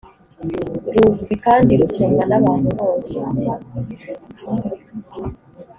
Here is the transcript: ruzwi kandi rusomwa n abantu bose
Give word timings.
ruzwi 0.93 1.33
kandi 1.45 1.71
rusomwa 1.81 2.23
n 2.27 2.33
abantu 2.39 2.69
bose 2.79 3.15